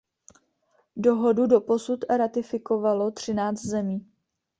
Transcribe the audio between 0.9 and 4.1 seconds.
Dohodu doposud ratifikovalo třináct zemí.